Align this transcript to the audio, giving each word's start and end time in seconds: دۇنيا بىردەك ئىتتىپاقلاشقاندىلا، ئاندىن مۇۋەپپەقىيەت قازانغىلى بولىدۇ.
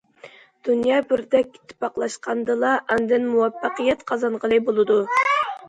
دۇنيا 0.69 1.01
بىردەك 1.11 1.51
ئىتتىپاقلاشقاندىلا، 1.59 2.73
ئاندىن 2.81 3.29
مۇۋەپپەقىيەت 3.37 4.05
قازانغىلى 4.11 4.63
بولىدۇ. 4.69 5.03